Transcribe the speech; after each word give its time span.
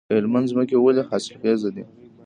د 0.07 0.09
هلمند 0.17 0.49
ځمکې 0.51 0.75
ولې 0.79 1.01
حاصلخیزه 1.09 1.69
دي؟ 1.75 1.83